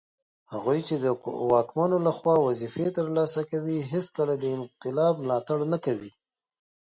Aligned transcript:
هغوی 0.53 0.79
چي 0.87 0.95
د 1.03 1.05
واکمنو 1.51 1.97
لخوا 2.07 2.35
وظیفې 2.47 2.87
ترلاسه 2.97 3.41
کوي 3.51 3.77
هیڅکله 3.91 4.33
د 4.37 4.45
انقلاب 4.57 5.13
ملاتړ 5.23 5.57
نه 5.73 5.77
کوي 5.85 6.11